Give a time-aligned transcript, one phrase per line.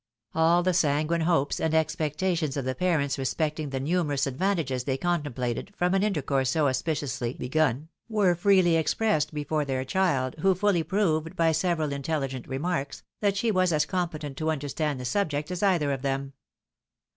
[0.33, 5.71] AU the sanguine hopes and expectations of the parents respecting the numerous advantages they contemplated
[5.75, 10.81] from an intercourse so auspi ciously begun were freely expressed before their child, who fully
[10.81, 15.51] proved, by several intelligent remarks, that she was as com petent to understand the subject
[15.51, 16.33] as either of them.